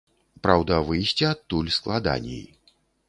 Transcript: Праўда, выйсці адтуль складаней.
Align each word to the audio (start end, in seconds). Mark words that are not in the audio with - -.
Праўда, 0.47 0.79
выйсці 0.87 1.27
адтуль 1.33 1.69
складаней. 1.77 2.43